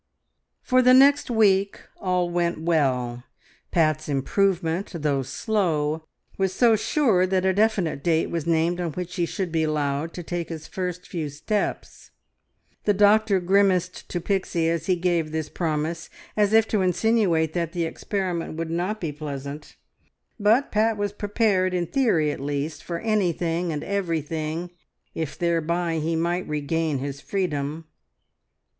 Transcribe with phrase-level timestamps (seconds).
[0.63, 3.21] For the next week all went well.
[3.69, 6.07] Pat's improvement, though slow,
[6.39, 10.13] was so sure that a definite date was named on which he should be allowed
[10.15, 12.09] to take his first few steps.
[12.85, 17.73] The doctor grimaced to Pixie as he gave this promise, as if to insinuate that
[17.73, 19.75] the experiment would not be pleasant,
[20.39, 24.71] but Pat was prepared in theory at least for anything and everything,
[25.13, 27.85] if thereby he might regain his freedom.